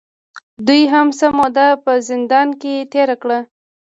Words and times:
دوې 0.65 0.81
هم 0.93 1.07
څۀ 1.17 1.27
موده 1.37 1.67
پۀ 1.83 1.93
زندان 2.09 2.47
کښې 2.61 2.75
تېره 2.91 3.15
کړه 3.21 3.39